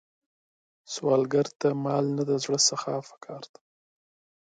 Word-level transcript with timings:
سوالګر 0.93 1.47
ته 1.59 1.67
د 1.71 1.73
مال 1.83 2.05
نه، 2.15 2.23
د 2.29 2.31
زړه 2.43 2.59
سخا 2.67 2.95
پکار 3.09 3.43
ده 3.53 3.59